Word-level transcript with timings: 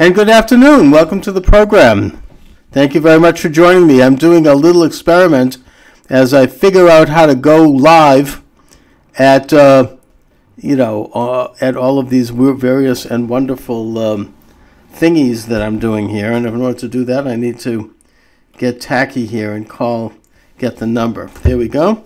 And 0.00 0.14
good 0.14 0.30
afternoon. 0.30 0.90
Welcome 0.90 1.20
to 1.20 1.30
the 1.30 1.42
program. 1.42 2.22
Thank 2.72 2.94
you 2.94 3.02
very 3.02 3.20
much 3.20 3.42
for 3.42 3.50
joining 3.50 3.86
me. 3.86 4.02
I'm 4.02 4.16
doing 4.16 4.46
a 4.46 4.54
little 4.54 4.82
experiment 4.82 5.58
as 6.08 6.32
I 6.32 6.46
figure 6.46 6.88
out 6.88 7.10
how 7.10 7.26
to 7.26 7.34
go 7.34 7.68
live 7.68 8.40
at, 9.18 9.52
uh, 9.52 9.96
you 10.56 10.74
know, 10.74 11.10
uh, 11.12 11.54
at 11.60 11.76
all 11.76 11.98
of 11.98 12.08
these 12.08 12.30
various 12.30 13.04
and 13.04 13.28
wonderful 13.28 13.98
um, 13.98 14.34
thingies 14.90 15.48
that 15.48 15.60
I'm 15.60 15.78
doing 15.78 16.08
here. 16.08 16.32
And 16.32 16.46
in 16.46 16.62
order 16.62 16.78
to 16.78 16.88
do 16.88 17.04
that, 17.04 17.28
I 17.28 17.36
need 17.36 17.58
to 17.60 17.94
get 18.56 18.80
tacky 18.80 19.26
here 19.26 19.52
and 19.52 19.68
call, 19.68 20.14
get 20.56 20.78
the 20.78 20.86
number. 20.86 21.26
There 21.42 21.58
we 21.58 21.68
go. 21.68 22.04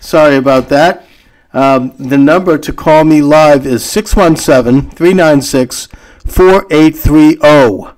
Sorry 0.00 0.36
about 0.36 0.68
that. 0.68 1.06
Um, 1.54 1.94
the 1.96 2.18
number 2.18 2.58
to 2.58 2.72
call 2.74 3.04
me 3.04 3.22
live 3.22 3.66
is 3.66 3.82
617 3.86 4.90
396 4.90 5.88
4830. 6.26 7.96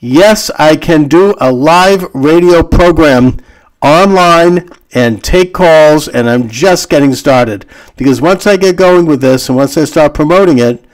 Yes, 0.00 0.50
I 0.58 0.76
can 0.76 1.08
do 1.08 1.34
a 1.40 1.52
live 1.52 2.06
radio 2.14 2.62
program 2.62 3.38
online 3.82 4.68
and 4.92 5.22
take 5.22 5.52
calls, 5.52 6.08
and 6.08 6.28
I'm 6.30 6.48
just 6.48 6.88
getting 6.88 7.14
started. 7.14 7.66
Because 7.96 8.20
once 8.20 8.46
I 8.46 8.56
get 8.56 8.76
going 8.76 9.06
with 9.06 9.20
this 9.20 9.48
and 9.48 9.56
once 9.56 9.76
I 9.76 9.84
start 9.84 10.14
promoting 10.14 10.58
it, 10.58 10.84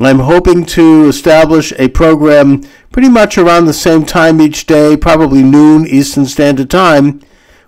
I'm 0.00 0.20
hoping 0.20 0.64
to 0.66 1.08
establish 1.08 1.72
a 1.78 1.88
program 1.88 2.62
pretty 2.92 3.08
much 3.08 3.36
around 3.36 3.66
the 3.66 3.72
same 3.72 4.04
time 4.04 4.40
each 4.40 4.66
day, 4.66 4.96
probably 4.96 5.42
noon 5.42 5.86
Eastern 5.86 6.26
Standard 6.26 6.70
Time, 6.70 7.20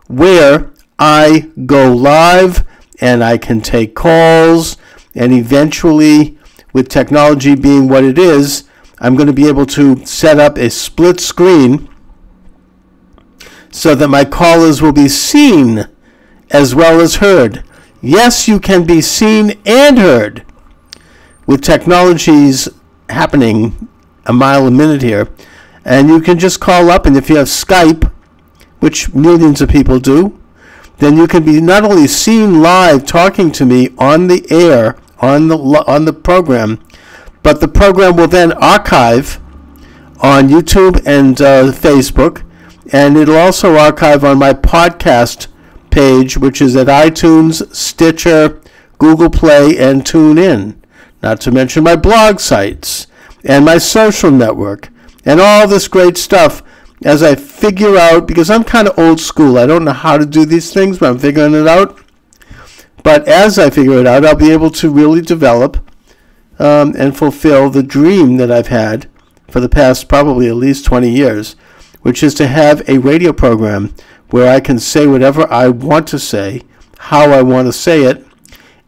where 0.06 0.70
I 0.98 1.50
go 1.66 1.94
live 1.94 2.66
and 3.00 3.24
I 3.24 3.38
can 3.38 3.60
take 3.60 3.94
calls 3.94 4.76
and 5.14 5.32
eventually 5.32 6.38
with 6.72 6.88
technology 6.88 7.54
being 7.54 7.88
what 7.88 8.04
it 8.04 8.18
is, 8.18 8.64
I'm 8.98 9.16
going 9.16 9.26
to 9.26 9.32
be 9.32 9.48
able 9.48 9.66
to 9.66 10.04
set 10.04 10.38
up 10.38 10.58
a 10.58 10.70
split 10.70 11.20
screen 11.20 11.88
so 13.70 13.94
that 13.94 14.08
my 14.08 14.24
callers 14.24 14.82
will 14.82 14.92
be 14.92 15.08
seen 15.08 15.86
as 16.50 16.74
well 16.74 17.00
as 17.00 17.16
heard. 17.16 17.64
Yes, 18.02 18.48
you 18.48 18.60
can 18.60 18.84
be 18.84 19.00
seen 19.00 19.58
and 19.64 19.98
heard 19.98 20.44
with 21.46 21.62
technologies 21.62 22.68
happening 23.08 23.88
a 24.26 24.32
mile 24.32 24.66
a 24.66 24.70
minute 24.70 25.02
here. 25.02 25.28
And 25.84 26.08
you 26.08 26.20
can 26.20 26.38
just 26.38 26.60
call 26.60 26.90
up, 26.90 27.06
and 27.06 27.16
if 27.16 27.30
you 27.30 27.36
have 27.36 27.46
Skype, 27.46 28.10
which 28.80 29.12
millions 29.14 29.60
of 29.60 29.68
people 29.68 29.98
do, 29.98 30.38
then 30.98 31.16
you 31.16 31.26
can 31.26 31.44
be 31.44 31.60
not 31.60 31.84
only 31.84 32.06
seen 32.06 32.60
live 32.60 33.06
talking 33.06 33.50
to 33.52 33.64
me 33.64 33.88
on 33.98 34.26
the 34.26 34.46
air 34.50 34.96
on 35.20 35.48
the 35.48 35.56
on 35.56 36.04
the 36.04 36.12
program, 36.12 36.82
but 37.42 37.60
the 37.60 37.68
program 37.68 38.16
will 38.16 38.28
then 38.28 38.52
archive 38.54 39.40
on 40.20 40.48
YouTube 40.48 41.02
and 41.06 41.40
uh, 41.40 41.72
Facebook, 41.72 42.42
and 42.92 43.16
it'll 43.16 43.36
also 43.36 43.76
archive 43.76 44.24
on 44.24 44.38
my 44.38 44.52
podcast 44.52 45.46
page, 45.90 46.36
which 46.36 46.60
is 46.60 46.76
at 46.76 46.86
iTunes, 46.86 47.74
Stitcher, 47.74 48.60
Google 48.98 49.30
Play, 49.30 49.78
and 49.78 50.04
TuneIn. 50.04 50.76
Not 51.22 51.40
to 51.42 51.50
mention 51.50 51.84
my 51.84 51.96
blog 51.96 52.40
sites 52.40 53.06
and 53.44 53.64
my 53.64 53.78
social 53.78 54.30
network 54.30 54.88
and 55.24 55.40
all 55.40 55.66
this 55.68 55.88
great 55.88 56.16
stuff 56.16 56.62
as 57.04 57.22
I 57.22 57.34
figure 57.34 57.96
out, 57.96 58.26
because 58.26 58.50
I'm 58.50 58.64
kind 58.64 58.86
of 58.86 58.98
old 58.98 59.20
school. 59.20 59.56
I 59.56 59.66
don't 59.66 59.84
know 59.84 59.92
how 59.92 60.18
to 60.18 60.26
do 60.26 60.44
these 60.44 60.72
things, 60.72 60.98
but 60.98 61.10
I'm 61.10 61.18
figuring 61.18 61.54
it 61.54 61.66
out. 61.66 61.98
But 63.02 63.26
as 63.26 63.58
I 63.58 63.70
figure 63.70 63.98
it 63.98 64.06
out, 64.06 64.24
I'll 64.24 64.36
be 64.36 64.52
able 64.52 64.70
to 64.70 64.90
really 64.90 65.20
develop 65.20 65.78
um, 66.58 66.94
and 66.98 67.16
fulfill 67.16 67.70
the 67.70 67.82
dream 67.82 68.36
that 68.36 68.50
I've 68.50 68.68
had 68.68 69.08
for 69.48 69.60
the 69.60 69.68
past 69.68 70.08
probably 70.08 70.48
at 70.48 70.56
least 70.56 70.84
20 70.84 71.10
years, 71.10 71.56
which 72.02 72.22
is 72.22 72.34
to 72.34 72.46
have 72.46 72.88
a 72.88 72.98
radio 72.98 73.32
program 73.32 73.94
where 74.30 74.52
I 74.52 74.60
can 74.60 74.78
say 74.78 75.06
whatever 75.06 75.50
I 75.50 75.68
want 75.68 76.06
to 76.08 76.18
say, 76.18 76.62
how 76.98 77.30
I 77.30 77.42
want 77.42 77.66
to 77.66 77.72
say 77.72 78.04
it, 78.04 78.24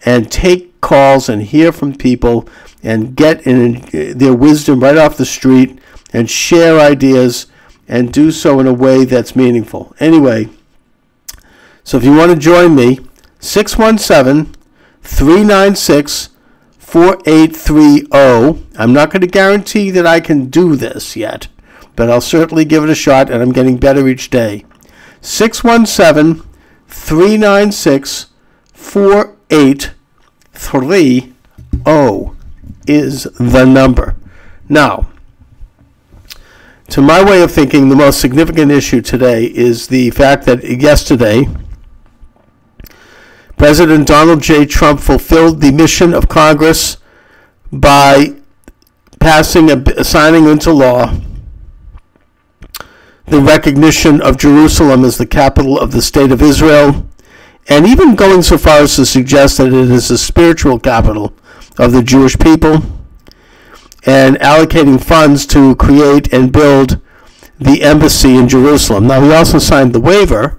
and 0.04 0.30
take 0.30 0.80
calls 0.80 1.28
and 1.28 1.42
hear 1.42 1.72
from 1.72 1.94
people 1.94 2.48
and 2.82 3.16
get 3.16 3.46
in 3.46 3.84
their 4.18 4.34
wisdom 4.34 4.80
right 4.80 4.98
off 4.98 5.16
the 5.16 5.24
street 5.24 5.78
and 6.12 6.28
share 6.28 6.78
ideas 6.78 7.46
and 7.88 8.12
do 8.12 8.30
so 8.30 8.60
in 8.60 8.66
a 8.66 8.72
way 8.72 9.04
that's 9.04 9.36
meaningful. 9.36 9.94
Anyway, 9.98 10.48
so 11.84 11.96
if 11.96 12.04
you 12.04 12.14
want 12.14 12.32
to 12.32 12.38
join 12.38 12.74
me, 12.74 12.98
617 13.42 14.54
396 15.02 16.30
4830. 16.78 18.66
I'm 18.78 18.92
not 18.92 19.10
going 19.10 19.22
to 19.22 19.26
guarantee 19.26 19.90
that 19.90 20.06
I 20.06 20.20
can 20.20 20.48
do 20.48 20.76
this 20.76 21.16
yet, 21.16 21.48
but 21.96 22.08
I'll 22.08 22.20
certainly 22.20 22.64
give 22.64 22.84
it 22.84 22.90
a 22.90 22.94
shot, 22.94 23.28
and 23.30 23.42
I'm 23.42 23.50
getting 23.50 23.78
better 23.78 24.06
each 24.06 24.30
day. 24.30 24.64
617 25.20 26.48
396 26.86 28.26
4830 28.74 31.32
is 32.86 33.24
the 33.24 33.64
number. 33.64 34.14
Now, 34.68 35.08
to 36.90 37.02
my 37.02 37.24
way 37.24 37.42
of 37.42 37.50
thinking, 37.50 37.88
the 37.88 37.96
most 37.96 38.20
significant 38.20 38.70
issue 38.70 39.00
today 39.00 39.46
is 39.46 39.88
the 39.88 40.10
fact 40.10 40.46
that 40.46 40.62
yesterday, 40.62 41.48
President 43.62 44.08
Donald 44.08 44.42
J. 44.42 44.66
Trump 44.66 44.98
fulfilled 44.98 45.60
the 45.60 45.70
mission 45.70 46.14
of 46.14 46.28
Congress 46.28 46.96
by 47.70 48.34
passing 49.20 49.70
a 49.70 50.02
signing 50.02 50.48
into 50.48 50.72
law 50.72 51.14
the 53.28 53.40
recognition 53.40 54.20
of 54.20 54.36
Jerusalem 54.36 55.04
as 55.04 55.16
the 55.16 55.26
capital 55.26 55.78
of 55.78 55.92
the 55.92 56.02
state 56.02 56.32
of 56.32 56.42
Israel, 56.42 57.06
and 57.68 57.86
even 57.86 58.16
going 58.16 58.42
so 58.42 58.58
far 58.58 58.80
as 58.80 58.96
to 58.96 59.06
suggest 59.06 59.58
that 59.58 59.68
it 59.68 59.74
is 59.92 60.08
the 60.08 60.18
spiritual 60.18 60.80
capital 60.80 61.32
of 61.78 61.92
the 61.92 62.02
Jewish 62.02 62.36
people, 62.36 62.82
and 64.04 64.34
allocating 64.38 65.00
funds 65.00 65.46
to 65.46 65.76
create 65.76 66.32
and 66.32 66.50
build 66.50 67.00
the 67.60 67.84
embassy 67.84 68.34
in 68.34 68.48
Jerusalem. 68.48 69.06
Now, 69.06 69.20
he 69.20 69.32
also 69.32 69.60
signed 69.60 69.92
the 69.92 70.00
waiver 70.00 70.58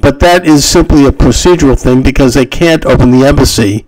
but 0.00 0.20
that 0.20 0.46
is 0.46 0.64
simply 0.64 1.06
a 1.06 1.10
procedural 1.12 1.80
thing 1.80 2.02
because 2.02 2.34
they 2.34 2.46
can't 2.46 2.86
open 2.86 3.10
the 3.10 3.26
embassy 3.26 3.86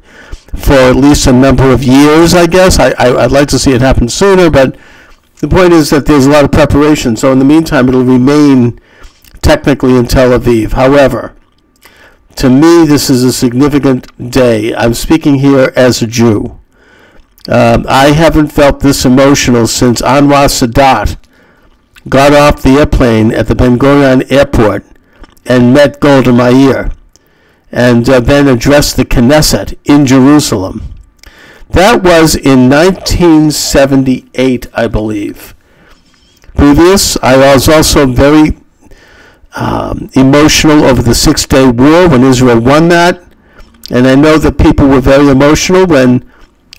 for 0.56 0.74
at 0.74 0.96
least 0.96 1.26
a 1.26 1.32
number 1.32 1.70
of 1.70 1.84
years, 1.84 2.34
I 2.34 2.46
guess. 2.46 2.78
I, 2.78 2.90
I, 2.98 3.10
would 3.22 3.32
like 3.32 3.48
to 3.48 3.58
see 3.58 3.72
it 3.72 3.80
happen 3.80 4.08
sooner, 4.08 4.50
but 4.50 4.76
the 5.36 5.48
point 5.48 5.72
is 5.72 5.90
that 5.90 6.06
there's 6.06 6.26
a 6.26 6.30
lot 6.30 6.44
of 6.44 6.50
preparation. 6.50 7.16
So 7.16 7.30
in 7.32 7.38
the 7.38 7.44
meantime, 7.44 7.88
it'll 7.88 8.02
remain 8.04 8.80
technically 9.40 9.96
in 9.96 10.06
Tel 10.06 10.38
Aviv. 10.38 10.72
However, 10.72 11.34
to 12.36 12.50
me, 12.50 12.84
this 12.86 13.08
is 13.08 13.22
a 13.22 13.32
significant 13.32 14.30
day. 14.30 14.74
I'm 14.74 14.94
speaking 14.94 15.36
here 15.36 15.72
as 15.76 16.02
a 16.02 16.06
Jew. 16.06 16.58
Um, 17.48 17.86
I 17.88 18.10
haven't 18.10 18.48
felt 18.48 18.80
this 18.80 19.04
emotional 19.04 19.66
since 19.66 20.02
Anwar 20.02 20.46
Sadat 20.46 21.16
got 22.08 22.32
off 22.32 22.62
the 22.62 22.78
airplane 22.78 23.32
at 23.32 23.46
the 23.46 23.54
Ben 23.54 23.78
Gurion 23.78 24.30
airport 24.30 24.84
and 25.46 25.74
met 25.74 26.00
Golda 26.00 26.32
Meir 26.32 26.92
and 27.72 28.08
uh, 28.08 28.20
then 28.20 28.48
addressed 28.48 28.96
the 28.96 29.04
Knesset 29.04 29.76
in 29.84 30.06
Jerusalem. 30.06 30.94
That 31.70 32.02
was 32.02 32.34
in 32.34 32.68
1978, 32.68 34.66
I 34.74 34.88
believe. 34.88 35.54
Previous, 36.56 37.16
I 37.22 37.36
was 37.36 37.68
also 37.68 38.06
very 38.06 38.56
um, 39.54 40.10
emotional 40.14 40.84
over 40.84 41.02
the 41.02 41.14
Six 41.14 41.46
Day 41.46 41.68
War 41.70 42.08
when 42.08 42.24
Israel 42.24 42.60
won 42.60 42.88
that. 42.88 43.22
And 43.90 44.06
I 44.06 44.14
know 44.14 44.38
that 44.38 44.58
people 44.58 44.88
were 44.88 45.00
very 45.00 45.28
emotional 45.28 45.86
when 45.86 46.30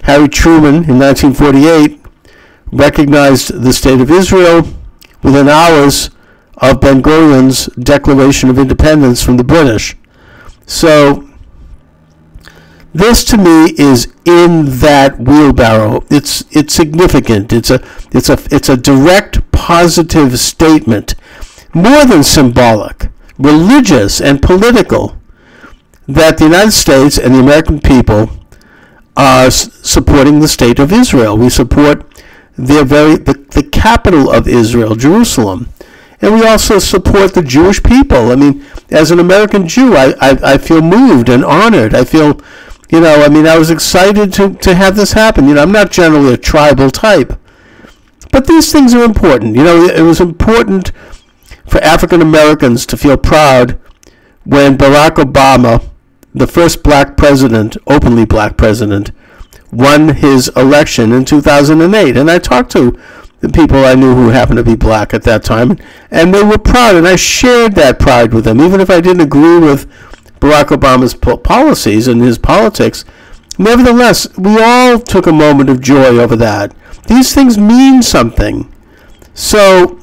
Harry 0.03 0.27
Truman 0.27 0.89
in 0.89 0.99
1948 0.99 1.99
recognized 2.71 3.61
the 3.61 3.73
State 3.73 4.01
of 4.01 4.09
Israel 4.09 4.67
within 5.23 5.47
hours 5.47 6.09
of 6.57 6.81
Ben 6.81 7.01
Gurion's 7.01 7.67
Declaration 7.77 8.49
of 8.49 8.59
Independence 8.59 9.23
from 9.23 9.37
the 9.37 9.43
British. 9.43 9.95
So, 10.65 11.27
this 12.93 13.23
to 13.25 13.37
me 13.37 13.73
is 13.77 14.13
in 14.25 14.79
that 14.79 15.19
wheelbarrow. 15.19 16.03
It's 16.09 16.43
it's 16.51 16.73
significant. 16.73 17.53
It's 17.53 17.69
a 17.69 17.81
it's 18.11 18.29
a 18.29 18.37
it's 18.51 18.69
a 18.69 18.75
direct 18.75 19.49
positive 19.51 20.37
statement, 20.39 21.15
more 21.73 22.05
than 22.05 22.23
symbolic, 22.23 23.09
religious 23.37 24.19
and 24.19 24.41
political, 24.41 25.17
that 26.07 26.37
the 26.37 26.45
United 26.45 26.71
States 26.71 27.17
and 27.17 27.33
the 27.33 27.39
American 27.39 27.79
people 27.79 28.29
are 29.15 29.49
supporting 29.51 30.39
the 30.39 30.47
state 30.47 30.79
of 30.79 30.91
Israel. 30.91 31.37
We 31.37 31.49
support 31.49 32.05
their 32.57 32.83
very 32.83 33.15
the, 33.15 33.33
the 33.51 33.63
capital 33.63 34.29
of 34.29 34.47
Israel, 34.47 34.95
Jerusalem 34.95 35.69
and 36.21 36.35
we 36.35 36.45
also 36.45 36.79
support 36.79 37.33
the 37.33 37.41
Jewish 37.41 37.81
people. 37.81 38.31
I 38.31 38.35
mean, 38.35 38.63
as 38.89 39.11
an 39.11 39.19
American 39.19 39.67
Jew, 39.67 39.95
I, 39.95 40.13
I, 40.21 40.53
I 40.53 40.57
feel 40.57 40.81
moved 40.81 41.29
and 41.29 41.43
honored. 41.43 41.95
I 41.95 42.03
feel, 42.03 42.39
you 42.89 43.01
know, 43.01 43.23
I 43.23 43.29
mean, 43.29 43.47
I 43.47 43.57
was 43.57 43.71
excited 43.71 44.31
to, 44.33 44.53
to 44.53 44.75
have 44.75 44.95
this 44.95 45.13
happen. 45.13 45.47
You 45.47 45.55
know, 45.55 45.63
I'm 45.63 45.71
not 45.71 45.91
generally 45.91 46.33
a 46.33 46.37
tribal 46.37 46.91
type, 46.91 47.39
But 48.31 48.45
these 48.45 48.71
things 48.71 48.93
are 48.93 49.03
important. 49.03 49.55
You 49.55 49.63
know, 49.63 49.85
it 49.85 50.01
was 50.01 50.21
important 50.21 50.91
for 51.65 51.79
African 51.83 52.21
Americans 52.21 52.85
to 52.87 52.97
feel 52.97 53.17
proud 53.17 53.79
when 54.43 54.77
Barack 54.77 55.15
Obama, 55.15 55.83
the 56.35 56.47
first 56.47 56.83
black 56.83 57.17
president, 57.17 57.77
openly 57.87 58.25
black 58.25 58.57
president, 58.57 59.11
won 59.71 60.09
his 60.09 60.49
election 60.49 61.11
in 61.11 61.25
2008. 61.25 62.17
And 62.17 62.29
I 62.29 62.39
talked 62.39 62.71
to 62.73 62.99
the 63.41 63.49
people 63.49 63.83
I 63.85 63.95
knew 63.95 64.15
who 64.15 64.29
happened 64.29 64.57
to 64.57 64.63
be 64.63 64.75
black 64.75 65.13
at 65.13 65.23
that 65.23 65.43
time, 65.43 65.77
and 66.09 66.33
they 66.33 66.43
were 66.43 66.57
proud, 66.57 66.95
and 66.95 67.07
I 67.07 67.15
shared 67.15 67.73
that 67.75 67.99
pride 67.99 68.33
with 68.33 68.45
them, 68.45 68.61
even 68.61 68.79
if 68.79 68.89
I 68.89 69.01
didn't 69.01 69.21
agree 69.21 69.59
with 69.59 69.89
Barack 70.39 70.67
Obama's 70.67 71.13
policies 71.13 72.07
and 72.07 72.21
his 72.21 72.37
politics. 72.37 73.03
Nevertheless, 73.57 74.27
we 74.37 74.61
all 74.61 74.99
took 74.99 75.27
a 75.27 75.31
moment 75.31 75.69
of 75.69 75.81
joy 75.81 76.17
over 76.17 76.35
that. 76.37 76.73
These 77.07 77.33
things 77.33 77.57
mean 77.57 78.01
something. 78.01 78.73
So, 79.33 79.99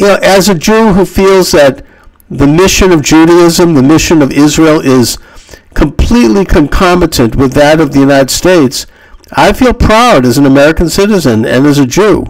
you 0.00 0.06
know, 0.06 0.18
as 0.22 0.48
a 0.48 0.54
Jew 0.54 0.92
who 0.92 1.04
feels 1.04 1.52
that 1.52 1.84
the 2.30 2.46
mission 2.46 2.92
of 2.92 3.02
Judaism, 3.02 3.74
the 3.74 3.82
mission 3.82 4.20
of 4.20 4.32
Israel, 4.32 4.80
is 4.80 5.18
completely 5.74 6.44
concomitant 6.44 7.36
with 7.36 7.52
that 7.54 7.80
of 7.80 7.92
the 7.92 8.00
United 8.00 8.30
States, 8.30 8.86
I 9.32 9.52
feel 9.52 9.74
proud 9.74 10.24
as 10.24 10.38
an 10.38 10.46
American 10.46 10.88
citizen 10.88 11.44
and 11.44 11.66
as 11.66 11.78
a 11.78 11.86
Jew 11.86 12.26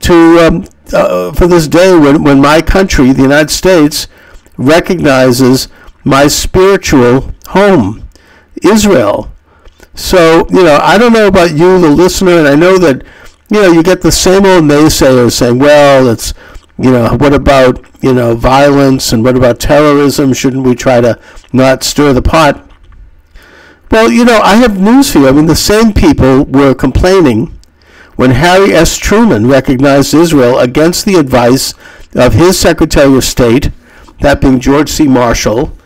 to 0.00 0.46
um, 0.46 0.64
uh, 0.92 1.32
for 1.32 1.46
this 1.46 1.68
day 1.68 1.96
when, 1.96 2.22
when 2.22 2.40
my 2.40 2.60
country, 2.60 3.12
the 3.12 3.22
United 3.22 3.50
States, 3.50 4.08
recognizes 4.56 5.68
my 6.04 6.26
spiritual 6.26 7.32
home, 7.48 8.08
Israel. 8.62 9.32
So, 9.94 10.46
you 10.50 10.64
know, 10.64 10.78
I 10.82 10.98
don't 10.98 11.12
know 11.12 11.26
about 11.26 11.50
you, 11.50 11.80
the 11.80 11.90
listener, 11.90 12.38
and 12.38 12.48
I 12.48 12.54
know 12.54 12.78
that, 12.78 13.04
you 13.50 13.60
know, 13.60 13.72
you 13.72 13.82
get 13.82 14.00
the 14.00 14.12
same 14.12 14.46
old 14.46 14.64
naysayers 14.64 15.32
saying, 15.32 15.58
well, 15.58 16.08
it's, 16.08 16.32
you 16.78 16.90
know, 16.90 17.16
what 17.16 17.34
about, 17.34 17.84
you 18.02 18.14
know, 18.14 18.34
violence 18.34 19.12
and 19.12 19.22
what 19.22 19.36
about 19.36 19.60
terrorism? 19.60 20.32
Shouldn't 20.32 20.64
we 20.64 20.74
try 20.74 21.00
to 21.00 21.18
not 21.52 21.82
stir 21.82 22.12
the 22.12 22.22
pot? 22.22 22.69
Well, 23.90 24.10
you 24.10 24.24
know, 24.24 24.40
I 24.40 24.56
have 24.56 24.80
news 24.80 25.12
for 25.12 25.18
you. 25.18 25.28
I 25.28 25.32
mean, 25.32 25.46
the 25.46 25.56
same 25.56 25.92
people 25.92 26.44
were 26.44 26.74
complaining 26.74 27.58
when 28.14 28.30
Harry 28.30 28.72
S. 28.72 28.96
Truman 28.96 29.46
recognized 29.46 30.14
Israel 30.14 30.58
against 30.58 31.04
the 31.04 31.16
advice 31.16 31.74
of 32.14 32.34
his 32.34 32.58
Secretary 32.58 33.16
of 33.16 33.24
State, 33.24 33.70
that 34.20 34.40
being 34.40 34.60
George 34.60 34.90
C. 34.90 35.08
Marshall, 35.08 35.76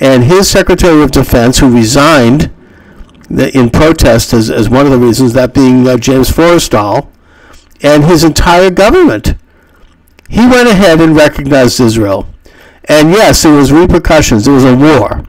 and 0.00 0.24
his 0.24 0.48
Secretary 0.48 1.02
of 1.02 1.12
Defense, 1.12 1.58
who 1.58 1.72
resigned 1.72 2.50
in 3.30 3.70
protest 3.70 4.32
as, 4.32 4.50
as 4.50 4.68
one 4.68 4.86
of 4.86 4.92
the 4.92 4.98
reasons, 4.98 5.32
that 5.34 5.54
being 5.54 5.86
uh, 5.86 5.96
James 5.96 6.30
Forrestal, 6.30 7.08
and 7.82 8.04
his 8.04 8.24
entire 8.24 8.70
government. 8.70 9.34
He 10.28 10.40
went 10.40 10.68
ahead 10.68 11.00
and 11.00 11.14
recognized 11.14 11.80
Israel. 11.80 12.26
And 12.86 13.10
yes, 13.10 13.42
there 13.42 13.54
was 13.54 13.70
repercussions. 13.70 14.44
There 14.44 14.54
was 14.54 14.64
a 14.64 14.76
war. 14.76 15.24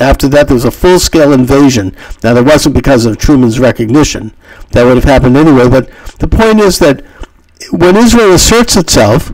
After 0.00 0.28
that, 0.28 0.48
there 0.48 0.54
was 0.54 0.64
a 0.64 0.70
full-scale 0.70 1.32
invasion. 1.32 1.94
Now, 2.22 2.34
that 2.34 2.44
wasn't 2.44 2.74
because 2.74 3.06
of 3.06 3.18
Truman's 3.18 3.60
recognition. 3.60 4.32
That 4.72 4.84
would 4.84 4.96
have 4.96 5.04
happened 5.04 5.36
anyway. 5.36 5.68
But 5.68 5.90
the 6.18 6.28
point 6.28 6.60
is 6.60 6.78
that 6.78 7.04
when 7.70 7.96
Israel 7.96 8.32
asserts 8.32 8.76
itself, 8.76 9.32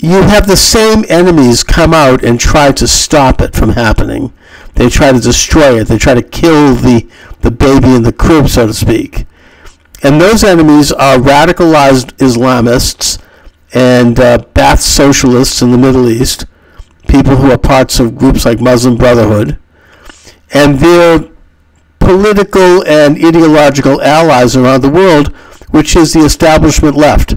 you 0.00 0.22
have 0.22 0.46
the 0.46 0.56
same 0.56 1.04
enemies 1.08 1.64
come 1.64 1.92
out 1.92 2.22
and 2.22 2.38
try 2.38 2.70
to 2.72 2.86
stop 2.86 3.40
it 3.40 3.54
from 3.54 3.70
happening. 3.70 4.32
They 4.74 4.88
try 4.88 5.10
to 5.10 5.18
destroy 5.18 5.80
it. 5.80 5.88
They 5.88 5.98
try 5.98 6.14
to 6.14 6.22
kill 6.22 6.74
the, 6.74 7.08
the 7.40 7.50
baby 7.50 7.94
in 7.94 8.02
the 8.02 8.12
crib, 8.12 8.48
so 8.48 8.68
to 8.68 8.74
speak. 8.74 9.26
And 10.04 10.20
those 10.20 10.44
enemies 10.44 10.92
are 10.92 11.16
radicalized 11.16 12.12
Islamists 12.18 13.20
and 13.74 14.18
uh, 14.20 14.38
Ba'ath 14.54 14.78
socialists 14.78 15.60
in 15.60 15.72
the 15.72 15.78
Middle 15.78 16.08
East, 16.08 16.46
people 17.08 17.36
who 17.36 17.50
are 17.50 17.58
parts 17.58 17.98
of 17.98 18.16
groups 18.16 18.44
like 18.44 18.60
Muslim 18.60 18.96
Brotherhood, 18.96 19.58
and 20.52 20.78
their 20.78 21.28
political 21.98 22.86
and 22.86 23.16
ideological 23.16 24.00
allies 24.00 24.56
around 24.56 24.82
the 24.82 24.90
world, 24.90 25.28
which 25.70 25.96
is 25.96 26.12
the 26.12 26.20
establishment 26.20 26.96
left. 26.96 27.34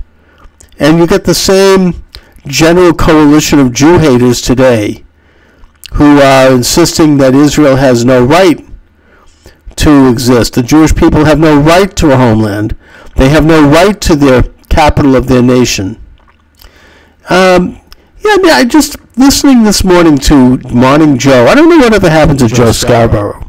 And 0.79 0.97
you 0.97 1.07
get 1.07 1.25
the 1.25 1.33
same 1.33 2.03
general 2.47 2.93
coalition 2.93 3.59
of 3.59 3.73
Jew 3.73 3.99
haters 3.99 4.41
today 4.41 5.03
who 5.93 6.19
are 6.19 6.51
insisting 6.51 7.17
that 7.17 7.35
Israel 7.35 7.75
has 7.75 8.05
no 8.05 8.23
right 8.23 8.65
to 9.75 10.09
exist. 10.09 10.53
The 10.53 10.63
Jewish 10.63 10.95
people 10.95 11.25
have 11.25 11.39
no 11.39 11.59
right 11.59 11.93
to 11.97 12.11
a 12.11 12.17
homeland. 12.17 12.75
They 13.15 13.29
have 13.29 13.45
no 13.45 13.67
right 13.67 13.99
to 14.01 14.15
their 14.15 14.43
capital 14.69 15.15
of 15.15 15.27
their 15.27 15.41
nation. 15.41 16.01
Um, 17.29 17.79
yeah, 18.19 18.31
I 18.33 18.37
mean, 18.41 18.51
I 18.51 18.63
just 18.63 18.95
listening 19.21 19.61
this 19.61 19.83
morning 19.83 20.17
to 20.17 20.57
Morning 20.73 21.15
Joe. 21.15 21.45
I 21.45 21.53
don't 21.53 21.69
know 21.69 21.77
whatever 21.77 22.09
happened 22.09 22.39
to 22.39 22.47
Joe 22.47 22.71
Scarborough. 22.71 23.47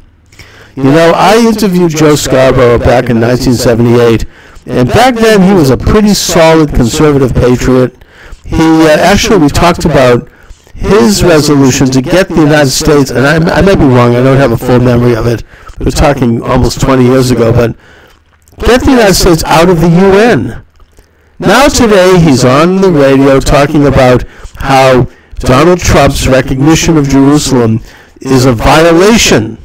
You 0.76 0.84
know, 0.84 1.14
I 1.16 1.38
interviewed 1.38 1.92
Joe 1.92 2.14
Scarborough 2.14 2.78
back 2.78 3.08
in 3.08 3.18
1978, 3.18 4.26
and 4.66 4.86
back 4.90 5.14
then 5.14 5.40
he 5.40 5.54
was 5.54 5.70
a 5.70 5.76
pretty 5.78 6.12
solid 6.12 6.74
conservative 6.74 7.32
patriot. 7.32 8.04
He 8.44 8.58
uh, 8.58 8.98
actually 9.00 9.38
we 9.38 9.48
talked 9.48 9.86
about 9.86 10.30
his 10.74 11.24
resolution 11.24 11.86
to 11.86 12.02
get 12.02 12.28
the 12.28 12.42
United 12.42 12.70
States, 12.70 13.10
and 13.10 13.26
I, 13.26 13.36
I 13.36 13.62
may 13.62 13.74
be 13.74 13.84
wrong, 13.84 14.14
I 14.14 14.22
don't 14.22 14.36
have 14.36 14.52
a 14.52 14.58
full 14.58 14.78
memory 14.78 15.16
of 15.16 15.26
it. 15.26 15.42
We're 15.80 15.90
talking 15.90 16.42
almost 16.42 16.82
20 16.82 17.02
years 17.02 17.30
ago, 17.30 17.50
but 17.50 17.74
get 18.58 18.82
the 18.82 18.90
United 18.90 19.14
States 19.14 19.42
out 19.44 19.70
of 19.70 19.80
the 19.80 19.88
UN. 19.88 20.66
Now 21.38 21.68
today 21.68 22.20
he's 22.20 22.44
on 22.44 22.82
the 22.82 22.92
radio 22.92 23.40
talking 23.40 23.86
about 23.86 24.24
how 24.56 25.08
Donald 25.38 25.80
Trump's 25.80 26.26
recognition 26.26 26.96
of 26.96 27.08
Jerusalem 27.08 27.80
is 28.20 28.44
a 28.44 28.52
violation 28.52 29.58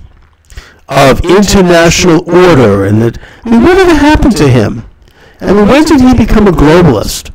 of 0.89 1.23
international 1.25 2.19
order, 2.29 2.85
and 2.85 3.01
that 3.01 3.17
I 3.43 3.51
mean, 3.51 3.63
whatever 3.63 3.93
happened 3.93 4.37
to 4.37 4.47
him? 4.47 4.85
I 5.41 5.53
mean, 5.53 5.67
when 5.67 5.83
did 5.83 6.01
he 6.01 6.13
become 6.13 6.47
a 6.47 6.51
globalist? 6.51 7.31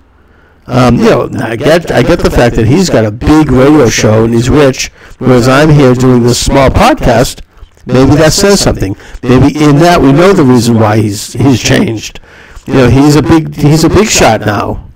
Um, 0.66 0.96
you 0.96 1.10
know, 1.10 1.28
I 1.40 1.56
get 1.56 1.90
I 1.90 2.02
get 2.02 2.20
the 2.20 2.30
fact 2.30 2.56
that 2.56 2.66
he's 2.66 2.88
got 2.88 3.04
a 3.04 3.10
big 3.10 3.50
radio 3.50 3.88
show 3.88 4.24
and 4.24 4.32
he's 4.32 4.48
rich, 4.48 4.88
whereas 5.18 5.48
I'm 5.48 5.70
here 5.70 5.94
doing 5.94 6.22
this 6.22 6.38
small 6.38 6.70
podcast. 6.70 7.42
Maybe 7.84 8.14
that 8.14 8.32
says 8.32 8.60
something. 8.60 8.96
Maybe 9.22 9.58
in 9.58 9.76
that 9.76 10.00
we 10.00 10.12
know 10.12 10.32
the 10.32 10.44
reason 10.44 10.78
why 10.78 10.98
he's 10.98 11.32
he's 11.32 11.60
changed. 11.60 12.20
You 12.66 12.74
know, 12.74 12.88
he's 12.88 13.16
a 13.16 13.22
big 13.22 13.54
he's 13.54 13.82
a 13.82 13.88
big 13.88 14.06
shot 14.08 14.42
now. 14.42 14.88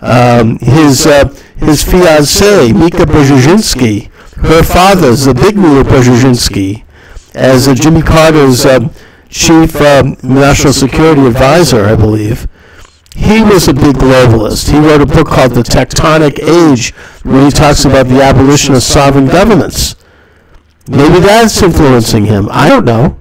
Um, 0.00 0.58
his 0.60 1.06
uh, 1.06 1.34
his 1.58 1.82
fiancee 1.82 2.72
Mika 2.72 3.04
Brzezinski, 3.04 4.10
her 4.36 4.62
father's 4.62 5.24
the 5.24 5.34
big 5.34 5.56
Mika 5.56 5.88
Brzezinski, 5.88 6.84
as 7.34 7.68
uh, 7.68 7.74
Jimmy 7.74 8.02
Carter's 8.02 8.64
uh, 8.64 8.88
chief 9.28 9.80
um, 9.80 10.16
national 10.22 10.72
security 10.72 11.26
advisor, 11.26 11.84
I 11.84 11.96
believe. 11.96 12.48
He 13.14 13.42
was 13.42 13.66
a 13.68 13.74
big 13.74 13.96
globalist. 13.96 14.70
He 14.70 14.78
wrote 14.78 15.00
a 15.00 15.06
book 15.06 15.26
called 15.26 15.52
The 15.52 15.62
Tectonic 15.62 16.38
Age, 16.38 16.94
where 17.24 17.44
he 17.44 17.50
talks 17.50 17.84
about 17.84 18.06
the 18.06 18.22
abolition 18.22 18.74
of 18.74 18.82
sovereign 18.82 19.26
governments. 19.26 19.96
Maybe 20.88 21.20
that's 21.20 21.60
influencing 21.60 22.26
him. 22.26 22.48
I 22.50 22.68
don't 22.68 22.84
know. 22.84 23.18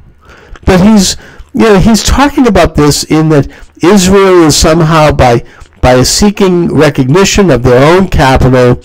But 0.66 0.82
he's, 0.82 1.18
you 1.54 1.62
know, 1.62 1.80
he's 1.80 2.04
talking 2.04 2.48
about 2.48 2.76
this 2.76 3.04
in 3.06 3.30
that 3.30 3.48
Israel 3.82 4.44
is 4.44 4.56
somehow 4.56 5.12
by 5.12 5.44
by 5.82 6.04
seeking 6.04 6.74
recognition 6.74 7.50
of 7.50 7.64
their 7.64 7.98
own 7.98 8.08
capital 8.08 8.82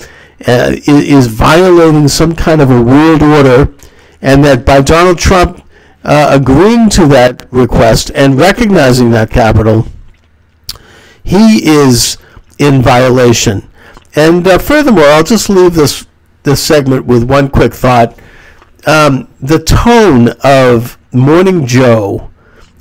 uh, 0.47 0.75
is 0.87 1.27
violating 1.27 2.09
some 2.09 2.35
kind 2.35 2.61
of 2.61 2.71
a 2.71 2.83
world 2.83 3.23
order, 3.23 3.75
and 4.21 4.45
that 4.45 4.65
by 4.65 4.81
Donald 4.81 5.19
Trump 5.19 5.65
uh, 6.05 6.29
agreeing 6.31 6.89
to 6.91 7.07
that 7.07 7.47
request 7.53 8.11
and 8.15 8.39
recognizing 8.39 9.11
that 9.11 9.31
capital 9.31 9.87
he 11.23 11.65
is 11.65 12.19
in 12.59 12.83
violation. 12.83 13.69
And 14.15 14.47
uh, 14.47 14.59
furthermore, 14.59 15.05
I'll 15.05 15.23
just 15.23 15.49
leave 15.49 15.75
this 15.75 16.07
this 16.43 16.63
segment 16.63 17.07
with 17.07 17.23
one 17.23 17.49
quick 17.49 17.73
thought. 17.73 18.19
Um, 18.85 19.29
the 19.41 19.61
tone 19.61 20.31
of 20.43 20.99
Morning 21.13 21.67
Joe, 21.67 22.31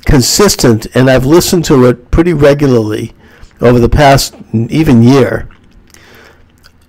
consistent, 0.04 0.88
and 0.96 1.08
I've 1.08 1.24
listened 1.24 1.64
to 1.66 1.84
it 1.86 2.10
pretty 2.10 2.32
regularly 2.32 3.14
over 3.62 3.78
the 3.78 3.88
past 3.88 4.34
even 4.52 5.02
year, 5.02 5.48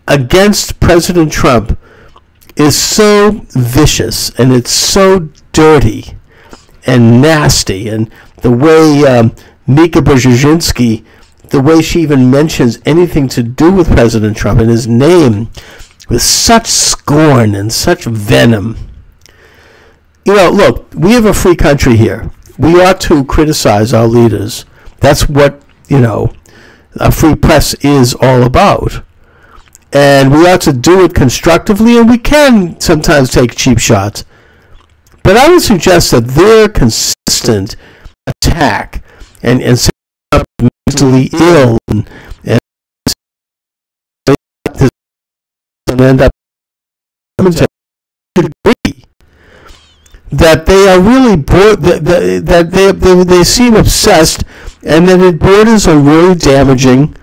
against 0.07 0.79
President 0.79 1.31
Trump 1.31 1.77
is 2.55 2.75
so 2.75 3.45
vicious 3.51 4.29
and 4.37 4.51
it's 4.51 4.71
so 4.71 5.29
dirty 5.53 6.17
and 6.85 7.21
nasty. 7.21 7.87
And 7.87 8.11
the 8.41 8.51
way 8.51 9.05
um, 9.05 9.33
Mika 9.65 9.99
Brzezinski 9.99 11.05
the 11.53 11.61
way 11.61 11.83
she 11.83 12.01
even 12.01 12.31
mentions 12.31 12.79
anything 12.83 13.27
to 13.27 13.43
do 13.43 13.71
with 13.71 13.87
President 13.87 14.35
Trump 14.35 14.59
and 14.59 14.71
his 14.71 14.87
name 14.87 15.51
with 16.09 16.23
such 16.23 16.65
scorn 16.65 17.53
and 17.53 17.71
such 17.71 18.05
venom. 18.05 18.75
You 20.25 20.33
know, 20.33 20.49
look, 20.49 20.91
we 20.95 21.11
have 21.11 21.25
a 21.25 21.33
free 21.33 21.55
country 21.55 21.95
here. 21.95 22.31
we 22.57 22.81
ought 22.81 22.99
to 23.01 23.23
criticize 23.25 23.93
our 23.93 24.07
leaders. 24.07 24.65
That's 24.99 25.29
what, 25.29 25.61
you 25.87 25.99
know, 25.99 26.33
a 26.95 27.11
free 27.11 27.35
press 27.35 27.73
is 27.75 28.15
all 28.21 28.43
about. 28.43 29.03
And 29.91 30.31
we 30.31 30.47
ought 30.49 30.61
to 30.61 30.73
do 30.73 31.03
it 31.03 31.13
constructively, 31.13 31.97
and 31.97 32.09
we 32.09 32.17
can 32.17 32.79
sometimes 32.79 33.31
take 33.31 33.55
cheap 33.55 33.79
shots. 33.79 34.25
But 35.23 35.37
I 35.37 35.49
would 35.49 35.61
suggest 35.61 36.11
that 36.11 36.25
their 36.25 36.67
consistent 36.67 37.75
attack 38.27 39.03
and, 39.41 39.61
and 39.61 39.89
up 40.31 40.45
mentally 40.87 41.29
ill 41.33 41.77
and, 41.89 42.09
and 42.43 42.59
end 46.01 46.21
up 46.21 46.31
that 50.31 50.65
they 50.65 50.87
are 50.89 50.99
really 50.99 51.37
bored, 51.37 51.81
that, 51.81 52.03
that 52.45 52.71
they, 52.71 52.91
they, 52.91 53.23
they 53.23 53.43
seem 53.43 53.75
obsessed 53.75 54.43
and 54.85 55.07
that 55.07 55.19
it 55.19 55.39
borders 55.39 55.87
on 55.87 56.05
really 56.05 56.35
damaging 56.35 57.15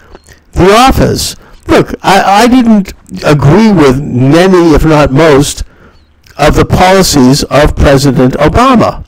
the 0.53 0.73
office. 0.73 1.37
Look, 1.67 1.95
I, 2.03 2.45
I 2.45 2.49
didn't 2.49 2.93
agree 3.25 3.71
with 3.71 4.03
many, 4.03 4.75
if 4.75 4.85
not 4.85 5.13
most, 5.13 5.65
of 6.37 6.57
the 6.57 6.65
policies 6.65 7.45
of 7.45 7.77
President 7.77 8.35
Obama. 8.35 9.05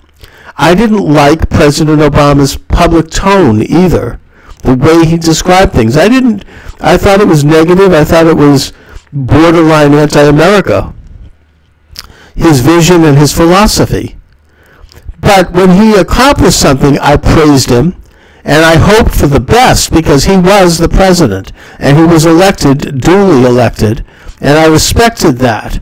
I 0.56 0.74
didn't 0.74 1.12
like 1.12 1.48
President 1.48 2.00
Obama's 2.00 2.56
public 2.56 3.10
tone 3.10 3.62
either, 3.62 4.20
the 4.62 4.76
way 4.76 5.06
he 5.06 5.16
described 5.16 5.72
things. 5.72 5.96
I 5.96 6.08
didn't, 6.08 6.44
I 6.80 6.96
thought 6.98 7.20
it 7.20 7.26
was 7.26 7.42
negative. 7.42 7.92
I 7.92 8.04
thought 8.04 8.26
it 8.26 8.36
was 8.36 8.72
borderline 9.12 9.94
anti-America. 9.94 10.94
His 12.34 12.60
vision 12.60 13.04
and 13.04 13.16
his 13.16 13.32
philosophy. 13.32 14.16
But 15.20 15.52
when 15.52 15.70
he 15.70 15.94
accomplished 15.94 16.60
something, 16.60 16.98
I 16.98 17.16
praised 17.16 17.70
him 17.70 18.01
and 18.44 18.64
I 18.64 18.76
hoped 18.76 19.14
for 19.14 19.26
the 19.26 19.40
best 19.40 19.92
because 19.92 20.24
he 20.24 20.36
was 20.36 20.78
the 20.78 20.88
president 20.88 21.52
and 21.78 21.96
he 21.96 22.04
was 22.04 22.26
elected, 22.26 23.00
duly 23.00 23.44
elected, 23.44 24.04
and 24.40 24.58
I 24.58 24.66
respected 24.66 25.38
that. 25.38 25.80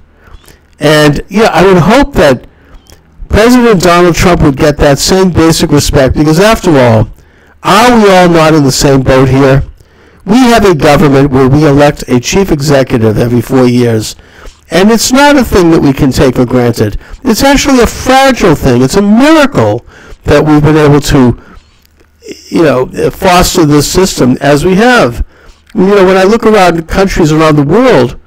And 0.78 1.22
yeah, 1.28 1.50
I 1.52 1.64
would 1.64 1.82
hope 1.82 2.14
that 2.14 2.46
President 3.28 3.82
Donald 3.82 4.14
Trump 4.14 4.42
would 4.42 4.56
get 4.56 4.76
that 4.78 4.98
same 4.98 5.30
basic 5.30 5.70
respect 5.70 6.16
because 6.16 6.40
after 6.40 6.70
all, 6.78 7.08
are 7.62 7.96
we 7.96 8.10
all 8.10 8.28
not 8.28 8.54
in 8.54 8.64
the 8.64 8.72
same 8.72 9.02
boat 9.02 9.28
here? 9.28 9.62
We 10.24 10.38
have 10.38 10.64
a 10.64 10.74
government 10.74 11.30
where 11.30 11.48
we 11.48 11.66
elect 11.66 12.04
a 12.08 12.20
chief 12.20 12.50
executive 12.50 13.18
every 13.18 13.40
four 13.40 13.66
years, 13.66 14.16
and 14.70 14.90
it's 14.90 15.12
not 15.12 15.36
a 15.36 15.44
thing 15.44 15.70
that 15.70 15.80
we 15.80 15.92
can 15.92 16.10
take 16.10 16.36
for 16.36 16.46
granted. 16.46 16.98
It's 17.24 17.42
actually 17.42 17.80
a 17.80 17.86
fragile 17.86 18.54
thing. 18.54 18.82
It's 18.82 18.96
a 18.96 19.02
miracle 19.02 19.84
that 20.24 20.44
we've 20.44 20.62
been 20.62 20.76
able 20.76 21.00
to 21.00 21.42
you 22.48 22.62
know, 22.62 22.86
foster 23.10 23.64
this 23.64 23.90
system 23.90 24.36
as 24.40 24.64
we 24.64 24.74
have. 24.76 25.24
You 25.74 25.86
know, 25.86 26.04
when 26.04 26.16
I 26.16 26.24
look 26.24 26.44
around 26.44 26.88
countries 26.88 27.32
around 27.32 27.56
the 27.56 27.64
world 27.64 28.18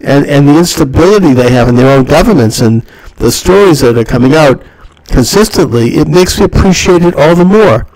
and, 0.00 0.26
and 0.26 0.48
the 0.48 0.58
instability 0.58 1.32
they 1.32 1.50
have 1.52 1.68
in 1.68 1.76
their 1.76 1.96
own 1.96 2.04
governments 2.04 2.60
and 2.60 2.82
the 3.16 3.30
stories 3.30 3.80
that 3.80 3.98
are 3.98 4.04
coming 4.04 4.34
out 4.34 4.62
consistently, 5.06 5.96
it 5.96 6.08
makes 6.08 6.38
me 6.38 6.44
appreciate 6.44 7.02
it 7.02 7.14
all 7.14 7.34
the 7.34 7.44
more. 7.44 7.86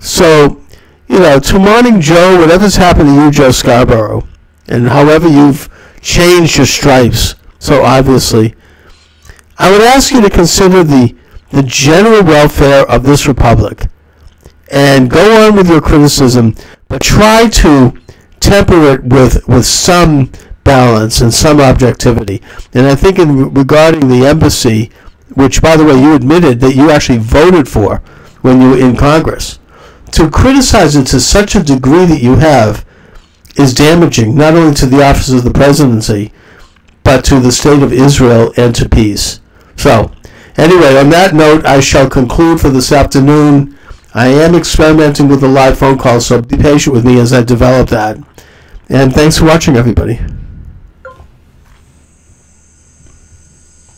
So, 0.00 0.62
you 1.08 1.18
know, 1.18 1.40
to 1.40 1.58
Morning 1.58 2.00
Joe, 2.00 2.38
whatever's 2.38 2.76
happened 2.76 3.08
to 3.08 3.14
you, 3.14 3.30
Joe 3.30 3.50
Scarborough, 3.50 4.28
and 4.68 4.88
however 4.88 5.28
you've 5.28 5.68
changed 6.02 6.58
your 6.58 6.66
stripes 6.66 7.34
so 7.58 7.84
obviously, 7.84 8.54
I 9.58 9.70
would 9.70 9.80
ask 9.80 10.12
you 10.12 10.20
to 10.20 10.30
consider 10.30 10.84
the, 10.84 11.14
the 11.50 11.62
general 11.62 12.22
welfare 12.22 12.88
of 12.88 13.02
this 13.02 13.26
republic 13.26 13.86
and 14.70 15.10
go 15.10 15.46
on 15.46 15.56
with 15.56 15.68
your 15.68 15.80
criticism, 15.80 16.54
but 16.88 17.02
try 17.02 17.48
to 17.48 17.98
temper 18.40 18.92
it 18.92 19.04
with, 19.04 19.46
with 19.48 19.66
some 19.66 20.30
balance 20.64 21.20
and 21.20 21.32
some 21.32 21.60
objectivity. 21.60 22.42
And 22.74 22.86
I 22.86 22.94
think 22.94 23.18
in 23.18 23.52
regarding 23.54 24.08
the 24.08 24.26
embassy, 24.26 24.90
which 25.34 25.62
by 25.62 25.76
the 25.76 25.84
way 25.84 26.00
you 26.00 26.14
admitted 26.14 26.60
that 26.60 26.74
you 26.74 26.90
actually 26.90 27.18
voted 27.18 27.68
for 27.68 27.98
when 28.42 28.60
you 28.60 28.70
were 28.70 28.78
in 28.78 28.96
Congress, 28.96 29.58
to 30.12 30.30
criticize 30.30 30.96
it 30.96 31.06
to 31.08 31.20
such 31.20 31.54
a 31.54 31.62
degree 31.62 32.04
that 32.06 32.22
you 32.22 32.36
have 32.36 32.84
is 33.56 33.74
damaging 33.74 34.34
not 34.36 34.54
only 34.54 34.74
to 34.74 34.86
the 34.86 35.02
office 35.02 35.30
of 35.30 35.44
the 35.44 35.50
presidency, 35.50 36.32
but 37.02 37.24
to 37.24 37.40
the 37.40 37.52
state 37.52 37.82
of 37.82 37.92
Israel 37.92 38.52
and 38.56 38.74
to 38.74 38.88
peace. 38.88 39.40
So, 39.76 40.12
anyway, 40.56 40.98
on 40.98 41.10
that 41.10 41.34
note, 41.34 41.64
I 41.64 41.80
shall 41.80 42.08
conclude 42.08 42.60
for 42.60 42.68
this 42.68 42.92
afternoon. 42.92 43.77
I 44.14 44.28
am 44.28 44.54
experimenting 44.54 45.28
with 45.28 45.40
the 45.40 45.48
live 45.48 45.78
phone 45.78 45.98
call, 45.98 46.20
so 46.20 46.40
be 46.40 46.56
patient 46.56 46.94
with 46.94 47.04
me 47.04 47.20
as 47.20 47.32
I 47.32 47.42
develop 47.42 47.90
that. 47.90 48.16
And 48.88 49.12
thanks 49.12 49.38
for 49.38 49.44
watching, 49.44 49.76
everybody. 49.76 50.18